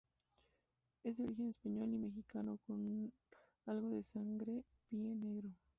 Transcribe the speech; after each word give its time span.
Es 1.03 1.17
de 1.17 1.25
origen 1.25 1.49
español 1.49 1.93
y 1.93 1.99
mexicano, 1.99 2.57
con 2.65 3.13
algo 3.67 3.91
de 3.91 4.01
sangre 4.01 4.63
Pie 4.89 5.13
Negro. 5.13 5.51